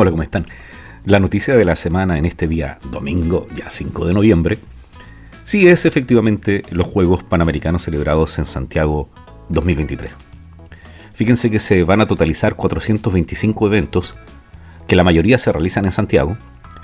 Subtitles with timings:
[0.00, 0.46] Hola, ¿cómo están?
[1.06, 4.60] La noticia de la semana en este día domingo, ya 5 de noviembre,
[5.42, 9.10] sí es efectivamente los Juegos Panamericanos celebrados en Santiago
[9.48, 10.16] 2023.
[11.14, 14.14] Fíjense que se van a totalizar 425 eventos,
[14.86, 16.38] que la mayoría se realizan en Santiago,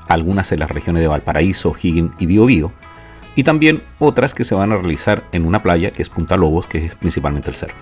[0.09, 2.73] algunas en las regiones de Valparaíso, Higgins y Biobío,
[3.37, 6.67] y también otras que se van a realizar en una playa que es Punta Lobos,
[6.67, 7.75] que es principalmente el surf.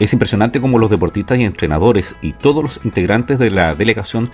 [0.00, 4.30] Es impresionante cómo los deportistas y entrenadores y todos los integrantes de la delegación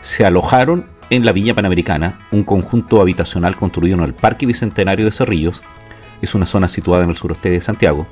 [0.00, 5.12] se alojaron en la Villa Panamericana, un conjunto habitacional construido en el Parque Bicentenario de
[5.12, 5.62] Cerrillos,
[6.22, 8.06] es una zona situada en el suroeste de Santiago,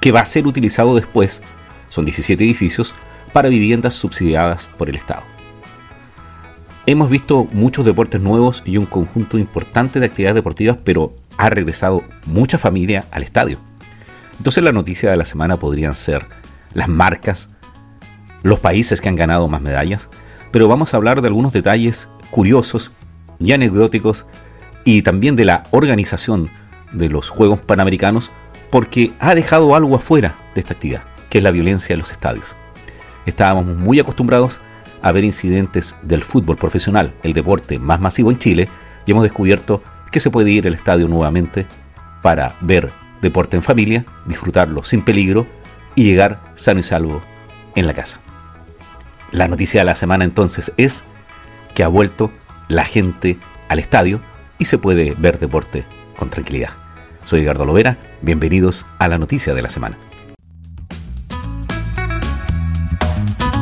[0.00, 1.42] que va a ser utilizado después,
[1.88, 2.94] son 17 edificios,
[3.32, 5.24] para viviendas subsidiadas por el Estado.
[6.86, 12.04] Hemos visto muchos deportes nuevos y un conjunto importante de actividades deportivas, pero ha regresado
[12.26, 13.58] mucha familia al estadio.
[14.38, 16.26] Entonces la noticia de la semana podrían ser
[16.72, 17.50] las marcas,
[18.42, 20.08] los países que han ganado más medallas,
[20.50, 22.92] pero vamos a hablar de algunos detalles curiosos
[23.38, 24.26] y anecdóticos
[24.84, 26.50] y también de la organización
[26.92, 28.30] de los Juegos Panamericanos
[28.70, 32.56] porque ha dejado algo afuera de esta actividad, que es la violencia en los estadios.
[33.26, 34.60] Estábamos muy acostumbrados
[35.00, 38.68] a ver incidentes del fútbol profesional, el deporte más masivo en Chile,
[39.06, 41.66] y hemos descubierto que se puede ir al estadio nuevamente
[42.22, 42.90] para ver
[43.24, 45.48] deporte en familia, disfrutarlo sin peligro
[45.96, 47.20] y llegar sano y salvo
[47.74, 48.20] en la casa.
[49.32, 51.02] La noticia de la semana entonces es
[51.74, 52.30] que ha vuelto
[52.68, 53.36] la gente
[53.68, 54.20] al estadio
[54.58, 55.84] y se puede ver deporte
[56.16, 56.70] con tranquilidad.
[57.24, 59.96] Soy Edgardo Lovera, bienvenidos a la noticia de la semana.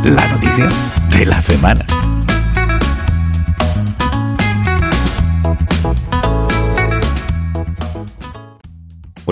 [0.05, 0.69] La noticia
[1.17, 1.87] de la semana.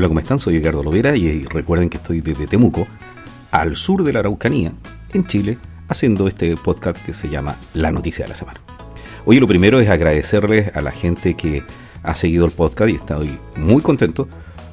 [0.01, 0.39] Hola, ¿cómo están?
[0.39, 2.89] Soy Edgardo Lovera y recuerden que estoy desde Temuco,
[3.51, 4.73] al sur de la Araucanía,
[5.13, 8.63] en Chile, haciendo este podcast que se llama La Noticia de la Semana.
[9.27, 11.63] Hoy lo primero es agradecerles a la gente que
[12.03, 14.27] ha seguido el podcast y estoy muy contento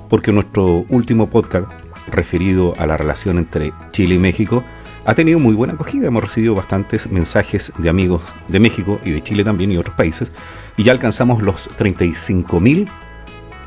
[0.09, 1.69] porque nuestro último podcast
[2.07, 4.63] referido a la relación entre Chile y México
[5.03, 6.07] ha tenido muy buena acogida.
[6.07, 10.31] Hemos recibido bastantes mensajes de amigos de México y de Chile también y otros países
[10.77, 12.87] y ya alcanzamos los 35.000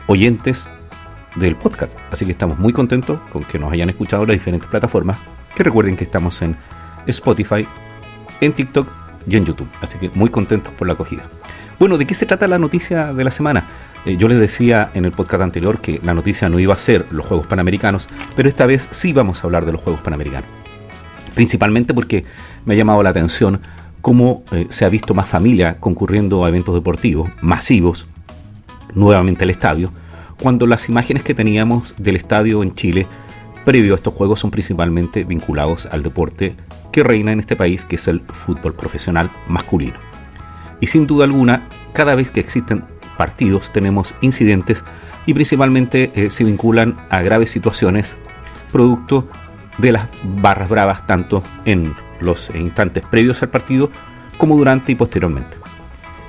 [0.07, 0.71] oyentes
[1.37, 1.97] del podcast.
[2.11, 5.19] Así que estamos muy contentos con que nos hayan escuchado las diferentes plataformas.
[5.55, 6.57] Que recuerden que estamos en
[7.07, 7.67] Spotify,
[8.41, 8.89] en TikTok
[9.27, 9.69] y en YouTube.
[9.81, 11.23] Así que muy contentos por la acogida.
[11.79, 13.65] Bueno, ¿de qué se trata la noticia de la semana?
[14.05, 17.07] Eh, yo les decía en el podcast anterior que la noticia no iba a ser
[17.11, 20.49] los Juegos Panamericanos, pero esta vez sí vamos a hablar de los Juegos Panamericanos.
[21.35, 22.25] Principalmente porque
[22.65, 23.61] me ha llamado la atención
[24.01, 28.09] cómo eh, se ha visto más familia concurriendo a eventos deportivos masivos,
[28.95, 29.93] nuevamente al estadio,
[30.41, 33.07] cuando las imágenes que teníamos del estadio en Chile
[33.65, 36.57] previo a estos juegos son principalmente vinculados al deporte
[36.93, 39.99] que reina en este país, que es el fútbol profesional masculino.
[40.81, 42.85] Y sin duda alguna, cada vez que existen
[43.19, 44.83] partidos tenemos incidentes
[45.27, 48.17] y principalmente eh, se vinculan a graves situaciones
[48.73, 49.29] producto
[49.77, 53.91] de las barras bravas tanto en los instantes previos al partido
[54.39, 55.60] como durante y posteriormente.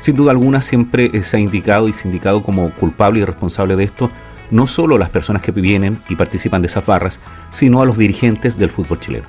[0.02, 3.24] Sin duda alguna siempre eh, se ha indicado y se ha indicado como culpable y
[3.24, 4.10] responsable de esto
[4.50, 7.20] no solo a las personas que vienen y participan de esas barras,
[7.52, 9.28] sino a los dirigentes del fútbol chileno.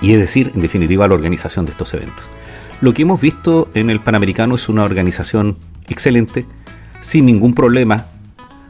[0.00, 2.28] Y es decir, en definitiva, a la organización de estos eventos.
[2.80, 5.56] Lo que hemos visto en el Panamericano es una organización
[5.88, 6.46] excelente,
[7.00, 8.06] sin ningún problema,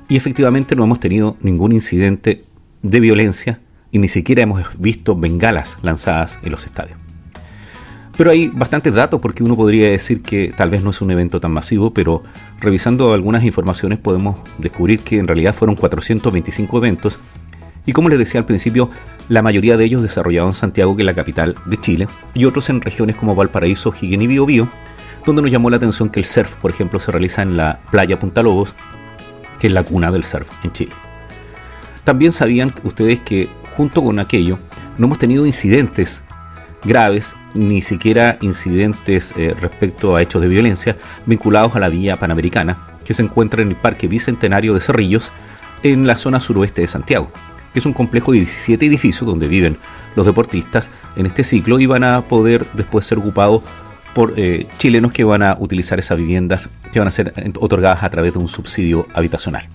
[0.09, 2.45] y efectivamente no hemos tenido ningún incidente
[2.83, 3.61] de violencia
[3.91, 7.08] y ni siquiera hemos visto bengalas lanzadas en los estadios.
[8.19, 11.41] Pero hay bastantes datos porque uno podría decir que tal vez no es un evento
[11.41, 12.25] tan masivo, pero
[12.61, 17.19] revisando algunas informaciones podemos descubrir que en realidad fueron 425 eventos
[17.89, 18.91] y como les decía al principio,
[19.31, 22.69] la mayoría de ellos desarrollados en Santiago, que es la capital de Chile, y otros
[22.69, 24.69] en regiones como Valparaíso, Higgins y Biobío,
[25.25, 28.19] donde nos llamó la atención que el surf, por ejemplo, se realiza en la playa
[28.19, 28.75] Punta Lobos,
[29.59, 30.93] que es la cuna del surf en Chile.
[32.05, 34.59] También sabían ustedes que junto con aquello
[34.99, 36.23] no hemos tenido incidentes
[36.85, 40.97] graves ni siquiera incidentes eh, respecto a hechos de violencia
[41.27, 45.33] vinculados a la vía panamericana que se encuentra en el Parque Bicentenario de Cerrillos
[45.83, 47.31] en la zona suroeste de Santiago,
[47.73, 49.79] que es un complejo de 17 edificios donde viven
[50.17, 53.63] los deportistas en este ciclo y van a poder después ser ocupados
[54.15, 58.11] por eh, chilenos que van a utilizar esas viviendas que van a ser otorgadas a
[58.11, 59.69] través de un subsidio habitacional.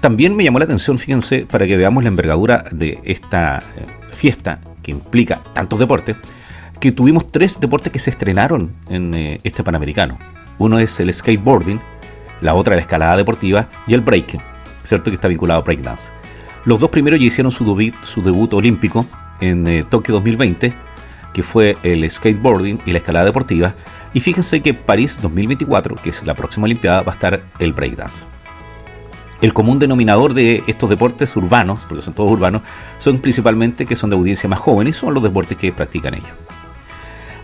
[0.00, 3.84] También me llamó la atención, fíjense, para que veamos la envergadura de esta eh,
[4.14, 6.16] fiesta que implica tantos deportes,
[6.80, 10.18] que tuvimos tres deportes que se estrenaron en eh, este Panamericano.
[10.58, 11.80] Uno es el skateboarding,
[12.40, 14.40] la otra la escalada deportiva y el breaking,
[14.82, 15.10] ¿cierto?
[15.10, 16.10] Que está vinculado a breakdance.
[16.64, 19.06] Los dos primeros ya hicieron su debut, su debut olímpico
[19.40, 20.74] en eh, Tokio 2020
[21.32, 23.74] que fue el skateboarding y la escalada deportiva.
[24.12, 28.16] Y fíjense que París 2024, que es la próxima Olimpiada, va a estar el breakdance.
[29.40, 32.62] El común denominador de estos deportes urbanos, porque son todos urbanos,
[32.98, 36.30] son principalmente que son de audiencia más joven y son los deportes que practican ellos.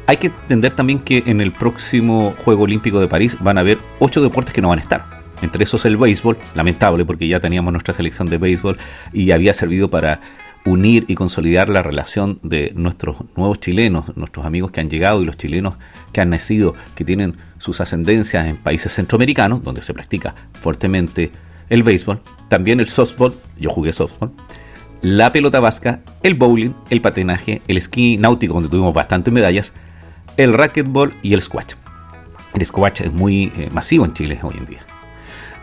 [0.07, 3.79] Hay que entender también que en el próximo Juego Olímpico de París van a haber
[3.99, 5.05] ocho deportes que no van a estar.
[5.43, 8.79] Entre esos el béisbol, lamentable porque ya teníamos nuestra selección de béisbol
[9.13, 10.21] y había servido para
[10.67, 15.25] unir y consolidar la relación de nuestros nuevos chilenos, nuestros amigos que han llegado y
[15.25, 15.77] los chilenos
[16.13, 21.31] que han nacido, que tienen sus ascendencias en países centroamericanos, donde se practica fuertemente
[21.69, 24.33] el béisbol, también el softball, yo jugué softball,
[25.03, 29.73] la pelota vasca, el bowling, el patinaje, el esquí náutico, donde tuvimos bastantes medallas,
[30.37, 31.75] el racquetball y el squash.
[32.55, 34.87] El squash es muy eh, masivo en Chile hoy en día.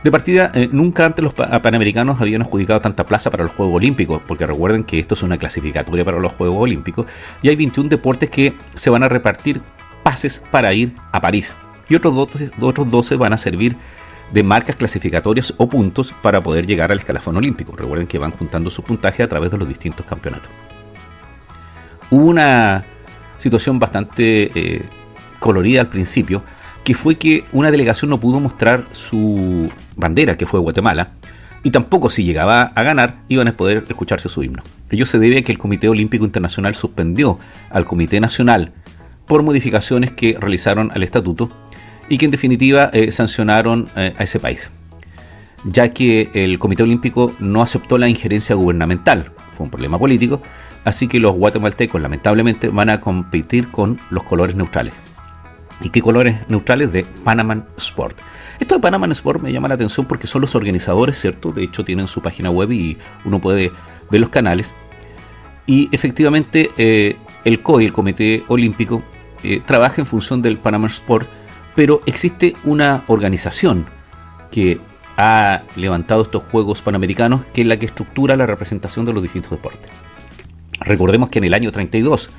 [0.03, 4.21] De partida, eh, nunca antes los panamericanos habían adjudicado tanta plaza para los Juegos Olímpicos,
[4.27, 7.05] porque recuerden que esto es una clasificatoria para los Juegos Olímpicos,
[7.41, 9.61] y hay 21 deportes que se van a repartir
[10.03, 11.55] pases para ir a París,
[11.87, 13.77] y otros 12, otros 12 van a servir
[14.31, 17.75] de marcas clasificatorias o puntos para poder llegar al escalafón olímpico.
[17.75, 20.49] Recuerden que van juntando su puntaje a través de los distintos campeonatos.
[22.09, 22.85] Hubo una
[23.37, 24.81] situación bastante eh,
[25.39, 26.43] colorida al principio,
[26.83, 31.11] que fue que una delegación no pudo mostrar su bandera, que fue Guatemala,
[31.63, 34.63] y tampoco si llegaba a ganar iban a poder escucharse su himno.
[34.89, 37.39] Ello se debe a que el Comité Olímpico Internacional suspendió
[37.69, 38.73] al Comité Nacional
[39.27, 41.49] por modificaciones que realizaron al estatuto
[42.09, 44.71] y que en definitiva eh, sancionaron eh, a ese país,
[45.63, 50.41] ya que el Comité Olímpico no aceptó la injerencia gubernamental, fue un problema político,
[50.83, 54.93] así que los guatemaltecos lamentablemente van a competir con los colores neutrales.
[55.81, 56.91] ¿Y qué colores neutrales?
[56.91, 58.17] De Panaman Sport.
[58.59, 61.51] Esto de Panaman Sport me llama la atención porque son los organizadores, ¿cierto?
[61.51, 63.71] De hecho tienen su página web y uno puede
[64.09, 64.73] ver los canales.
[65.65, 69.01] Y efectivamente eh, el COI, el Comité Olímpico,
[69.65, 71.27] trabaja en función del Panaman Sport,
[71.75, 73.85] pero existe una organización
[74.51, 74.79] que
[75.17, 79.51] ha levantado estos Juegos Panamericanos, que es la que estructura la representación de los distintos
[79.51, 79.89] deportes.
[80.79, 82.29] Recordemos que en el año 32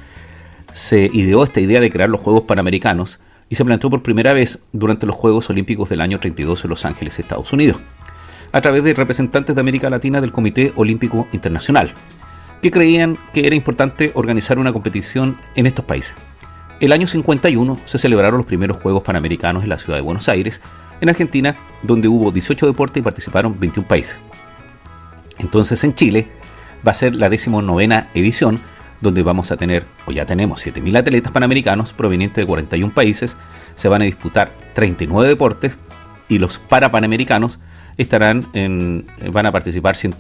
[0.73, 4.65] se ideó esta idea de crear los Juegos Panamericanos y se planteó por primera vez
[4.73, 7.79] durante los Juegos Olímpicos del año 32 en Los Ángeles, Estados Unidos,
[8.53, 11.93] a través de representantes de América Latina del Comité Olímpico Internacional,
[12.63, 16.17] que creían que era importante organizar una competición en estos países.
[16.81, 20.61] El año 51 se celebraron los primeros Juegos Panamericanos en la ciudad de Buenos Aires,
[21.01, 24.17] en Argentina, donde hubo 18 deportes y participaron 21 países.
[25.39, 26.29] Entonces en Chile
[26.87, 28.61] va a ser la 19 edición
[29.01, 33.37] donde vamos a tener, o ya tenemos, 7.000 atletas panamericanos provenientes de 41 países.
[33.77, 35.77] Se van a disputar 39 deportes
[36.29, 37.59] y los parapanamericanos
[37.97, 38.49] estarán
[39.33, 40.15] van a participar 100,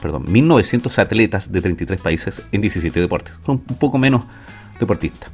[0.00, 3.38] perdón, 1.900 atletas de 33 países en 17 deportes.
[3.46, 4.24] Un poco menos
[4.78, 5.30] deportistas.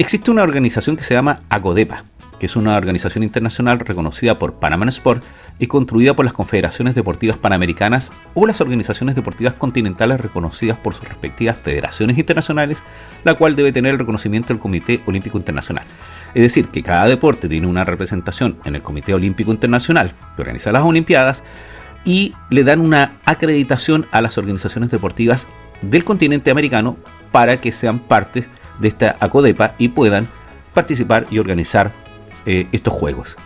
[0.00, 2.04] Existe una organización que se llama AGODEPA,
[2.38, 5.22] que es una organización internacional reconocida por Panama Sport
[5.58, 11.06] y construida por las confederaciones deportivas panamericanas o las organizaciones deportivas continentales reconocidas por sus
[11.06, 12.82] respectivas federaciones internacionales,
[13.24, 15.84] la cual debe tener el reconocimiento del Comité Olímpico Internacional.
[16.32, 20.72] Es decir, que cada deporte tiene una representación en el Comité Olímpico Internacional que organiza
[20.72, 21.42] las Olimpiadas
[22.06, 25.46] y le dan una acreditación a las organizaciones deportivas
[25.82, 26.96] del continente americano
[27.32, 28.46] para que sean parte
[28.80, 30.26] de esta ACODEPA y puedan
[30.74, 31.92] participar y organizar
[32.46, 33.36] eh, estos juegos.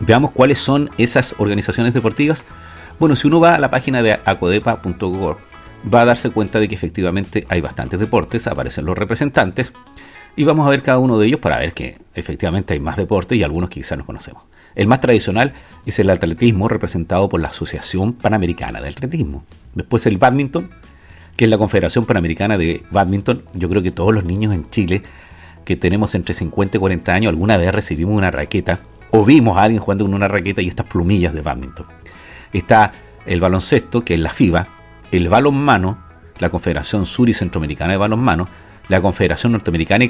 [0.00, 2.44] Veamos cuáles son esas organizaciones deportivas.
[2.98, 5.38] Bueno, si uno va a la página de acodepa.org,
[5.92, 9.72] va a darse cuenta de que efectivamente hay bastantes deportes, aparecen los representantes,
[10.36, 13.38] y vamos a ver cada uno de ellos para ver que efectivamente hay más deportes
[13.38, 14.42] y algunos que quizás no conocemos.
[14.74, 15.52] El más tradicional
[15.86, 19.44] es el atletismo, representado por la Asociación Panamericana de Atletismo.
[19.74, 20.70] Después el badminton,
[21.36, 23.42] que es la Confederación Panamericana de Badminton.
[23.54, 25.02] Yo creo que todos los niños en Chile
[25.64, 29.62] que tenemos entre 50 y 40 años alguna vez recibimos una raqueta o vimos a
[29.62, 31.86] alguien jugando con una raqueta y estas plumillas de badminton.
[32.52, 32.92] Está
[33.26, 34.68] el baloncesto, que es la FIBA,
[35.12, 35.98] el balonmano,
[36.38, 38.48] la Confederación Sur y Centroamericana de Balonmano,
[38.88, 40.04] la Confederación Norteamericana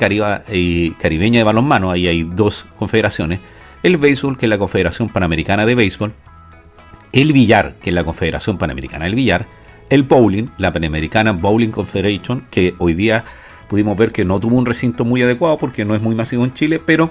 [0.50, 3.40] y, Caribeña de Balonmano, ahí hay dos confederaciones,
[3.82, 6.12] el béisbol, que es la Confederación Panamericana de Béisbol,
[7.12, 9.46] el billar, que es la Confederación Panamericana del Billar,
[9.90, 13.24] el bowling, la Panamericana Bowling Confederation, que hoy día
[13.68, 16.54] pudimos ver que no tuvo un recinto muy adecuado porque no es muy masivo en
[16.54, 17.10] Chile, pero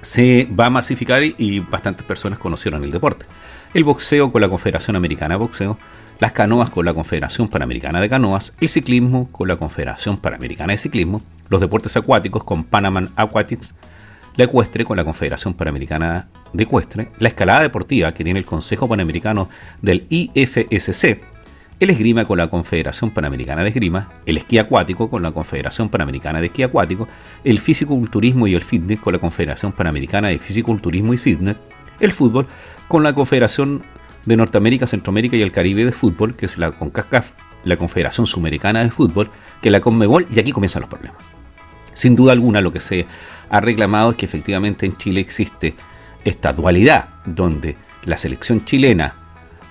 [0.00, 3.26] se va a masificar y bastantes personas conocieron el deporte.
[3.74, 5.78] El boxeo con la Confederación Americana de Boxeo,
[6.18, 10.78] las canoas con la Confederación Panamericana de Canoas, el ciclismo con la Confederación Panamericana de
[10.78, 13.74] Ciclismo, los deportes acuáticos con Panaman Aquatics,
[14.36, 18.88] la ecuestre con la Confederación Panamericana de Ecuestre, la escalada deportiva que tiene el Consejo
[18.88, 19.48] Panamericano
[19.80, 21.31] del IFSC,
[21.82, 26.40] el esgrima con la Confederación Panamericana de Esgrima, el esquí acuático con la Confederación Panamericana
[26.40, 27.08] de Esquí Acuático,
[27.42, 31.56] el físico-culturismo y el fitness con la Confederación Panamericana de Físico-Culturismo y Fitness,
[31.98, 32.46] el fútbol
[32.86, 33.82] con la Confederación
[34.24, 37.32] de Norteamérica, Centroamérica y el Caribe de Fútbol, que es la CONCACAF,
[37.64, 41.18] la Confederación Sudamericana de Fútbol, que es la CONMEBOL, y aquí comienzan los problemas.
[41.94, 43.06] Sin duda alguna lo que se
[43.50, 45.74] ha reclamado es que efectivamente en Chile existe
[46.24, 49.14] esta dualidad, donde la selección chilena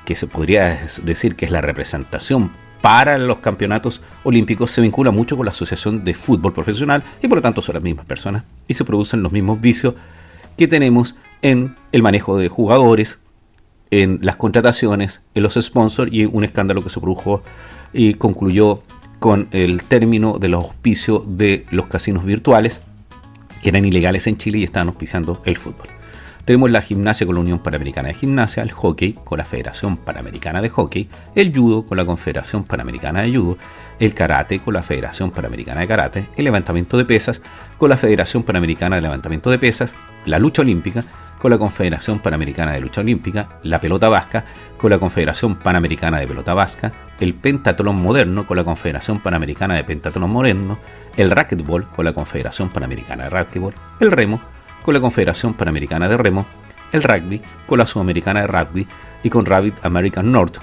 [0.05, 5.37] que se podría decir que es la representación para los campeonatos olímpicos, se vincula mucho
[5.37, 8.73] con la Asociación de Fútbol Profesional y por lo tanto son las mismas personas y
[8.73, 9.93] se producen los mismos vicios
[10.57, 13.19] que tenemos en el manejo de jugadores,
[13.91, 17.43] en las contrataciones, en los sponsors y un escándalo que se produjo
[17.93, 18.81] y concluyó
[19.19, 22.81] con el término de los auspicios de los casinos virtuales
[23.61, 26.00] que eran ilegales en Chile y estaban auspiciando el fútbol.
[26.45, 30.61] Tenemos la gimnasia con la Unión Panamericana de Gimnasia, el hockey con la Federación Panamericana
[30.61, 33.57] de Hockey, el judo con la Confederación Panamericana de Judo,
[33.99, 37.41] el karate con la Federación Panamericana de Karate, el levantamiento de pesas
[37.77, 39.93] con la Federación Panamericana de Levantamiento de Pesas,
[40.25, 41.03] la lucha olímpica
[41.39, 44.45] con la Confederación Panamericana de Lucha Olímpica, la pelota vasca
[44.77, 49.83] con la Confederación Panamericana de Pelota Vasca, el pentatlón moderno con la Confederación Panamericana de
[49.83, 50.77] Pentatlón Moderno,
[51.17, 54.39] el racquetball con la Confederación Panamericana de Racquetball, el remo
[54.83, 56.45] con la Confederación Panamericana de Remo,
[56.91, 58.87] el rugby con la Sudamericana de Rugby
[59.23, 60.57] y con Rabbit American North.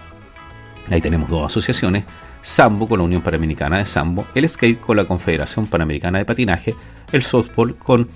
[0.91, 2.05] Ahí tenemos dos asociaciones,
[2.43, 6.75] Sambo con la Unión Panamericana de Sambo, el skate con la Confederación Panamericana de Patinaje,
[7.13, 8.09] el softball con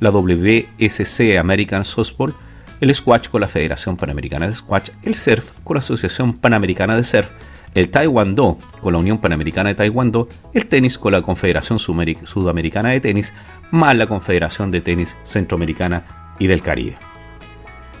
[0.00, 2.34] la WSC American Softball,
[2.80, 7.04] el squash con la Federación Panamericana de Squash, el surf con la Asociación Panamericana de
[7.04, 7.30] Surf,
[7.76, 13.00] el Taekwondo con la Unión Panamericana de Taekwondo, el tenis con la Confederación Sudamericana de
[13.00, 13.34] Tenis,
[13.70, 16.04] más la Confederación de Tenis Centroamericana
[16.38, 16.96] y del Caribe.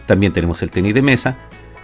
[0.06, 1.36] También tenemos el tenis de mesa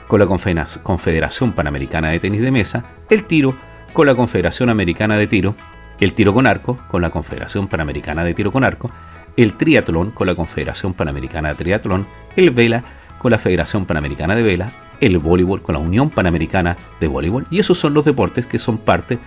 [0.09, 3.55] con la Confederación Panamericana de Tenis de Mesa, el tiro
[3.93, 5.55] con la Confederación Americana de Tiro,
[6.01, 8.91] el tiro con arco con la Confederación Panamericana de Tiro con Arco,
[9.37, 12.07] el triatlón con la Confederación Panamericana de Triatlón,
[12.37, 12.85] el vela
[13.19, 14.73] con la Federación Panamericana de Vela,
[15.03, 18.79] el voleibol con la Unión Panamericana de Voleibol, y esos son los deportes que son
[18.79, 19.19] parte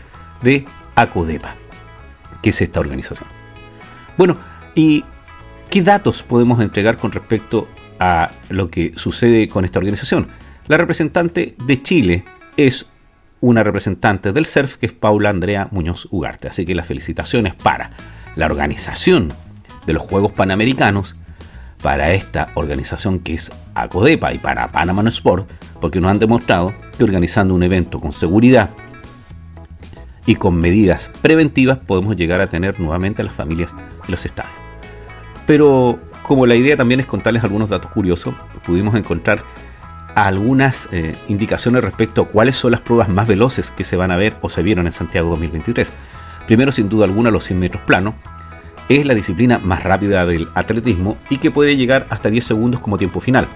[0.42, 0.66] de
[0.96, 1.56] ACODEPA,
[2.42, 3.28] que es esta organización.
[4.18, 4.38] Bueno,
[4.74, 5.04] ¿y
[5.70, 7.68] qué datos podemos entregar con respecto
[8.00, 10.30] a lo que sucede con esta organización?
[10.68, 12.90] La representante de Chile es
[13.42, 16.48] una representante del CERF, que es Paula Andrea Muñoz Ugarte.
[16.48, 17.92] Así que las felicitaciones para
[18.38, 19.28] la organización
[19.86, 21.16] de los Juegos Panamericanos,
[21.86, 25.48] para esta organización que es ACODEPA y para Panama Sport,
[25.80, 28.72] porque nos han demostrado que organizando un evento con seguridad
[30.26, 33.72] y con medidas preventivas podemos llegar a tener nuevamente a las familias
[34.04, 34.56] en los estadios.
[35.46, 38.34] Pero como la idea también es contarles algunos datos curiosos,
[38.66, 39.44] pudimos encontrar
[40.16, 44.16] algunas eh, indicaciones respecto a cuáles son las pruebas más veloces que se van a
[44.16, 45.92] ver o se vieron en Santiago 2023.
[46.48, 48.16] Primero, sin duda alguna, los 100 metros planos.
[48.88, 52.98] Es la disciplina más rápida del atletismo y que puede llegar hasta 10 segundos como
[52.98, 53.48] tiempo final.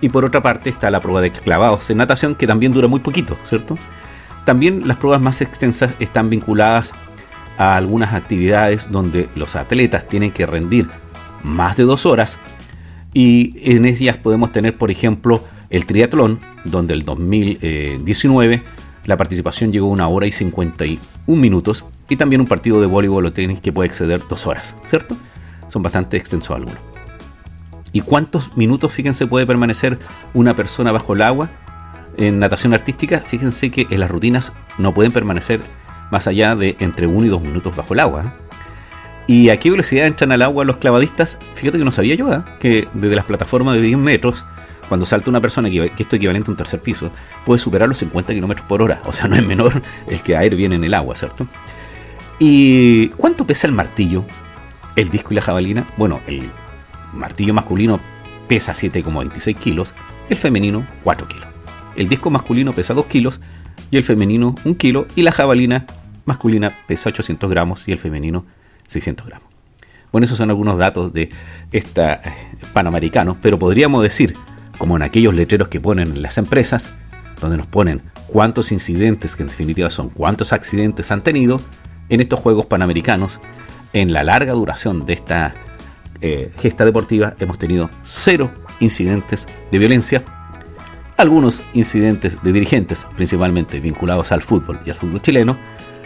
[0.00, 3.00] Y por otra parte está la prueba de clavados en natación que también dura muy
[3.00, 3.76] poquito, ¿cierto?
[4.44, 6.92] También las pruebas más extensas están vinculadas
[7.58, 10.86] a algunas actividades donde los atletas tienen que rendir
[11.42, 12.38] más de dos horas
[13.12, 18.62] y en ellas podemos tener, por ejemplo, el triatlón, donde el 2019
[19.04, 21.00] la participación llegó a una hora y 51
[21.40, 25.16] minutos y también un partido de voleibol o tenis que puede exceder dos horas, ¿cierto?
[25.68, 26.78] Son bastante extensos algunos.
[27.92, 29.98] ¿Y cuántos minutos, fíjense, puede permanecer
[30.34, 31.50] una persona bajo el agua?
[32.16, 35.60] En natación artística, fíjense que en las rutinas no pueden permanecer
[36.10, 38.34] más allá de entre 1 y 2 minutos bajo el agua.
[39.26, 41.38] ¿Y a qué velocidad entran al agua los clavadistas?
[41.54, 42.42] Fíjate que no sabía yo, ¿eh?
[42.60, 44.44] que desde las plataformas de 10 metros,
[44.88, 47.10] cuando salta una persona, que esto es equivalente a un tercer piso,
[47.44, 49.00] puede superar los 50 kilómetros por hora.
[49.04, 51.46] O sea, no es menor el que aire viene en el agua, ¿cierto?
[52.38, 54.24] ¿Y cuánto pesa el martillo,
[54.94, 55.86] el disco y la jabalina?
[55.96, 56.48] Bueno, el
[57.12, 57.98] martillo masculino
[58.46, 59.92] pesa 7,26 kilos,
[60.28, 61.48] el femenino 4 kilos.
[61.96, 63.40] El disco masculino pesa 2 kilos
[63.90, 65.84] y el femenino 1 kilo y la jabalina
[66.26, 68.44] masculina pesa 800 gramos y el femenino
[68.86, 69.48] 600 gramos.
[70.12, 71.30] Bueno, esos son algunos datos de
[71.72, 72.20] esta eh,
[72.72, 74.34] Panamericano, pero podríamos decir,
[74.78, 76.90] como en aquellos letreros que ponen las empresas,
[77.40, 81.60] donde nos ponen cuántos incidentes, que en definitiva son cuántos accidentes han tenido
[82.08, 83.40] en estos Juegos Panamericanos,
[83.92, 85.54] en la larga duración de esta
[86.20, 88.50] eh, gesta deportiva hemos tenido cero
[88.80, 90.24] incidentes de violencia,
[91.16, 95.56] algunos incidentes de dirigentes, principalmente vinculados al fútbol y al fútbol chileno,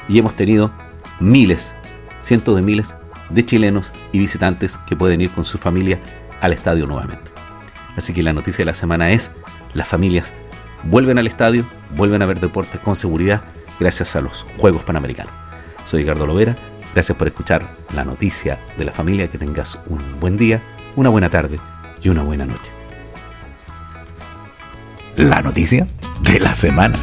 [0.09, 0.73] y hemos tenido
[1.21, 1.73] miles,
[2.23, 2.95] cientos de miles
[3.31, 6.01] de chilenos y visitantes que pueden ir con su familia
[6.41, 7.31] al estadio nuevamente.
[7.97, 9.31] Así que la noticia de la semana es,
[9.75, 10.33] las familias
[10.85, 11.65] vuelven al estadio,
[11.97, 13.43] vuelven a ver deportes con seguridad
[13.79, 15.42] gracias a los Juegos Panamericanos.
[15.93, 16.57] Soy Ricardo Lovera,
[16.95, 20.59] gracias por escuchar la noticia de la familia, que tengas un buen día,
[20.97, 21.61] una buena tarde
[22.03, 22.71] y una buena noche.
[25.17, 25.87] La noticia
[26.23, 26.99] de la semana.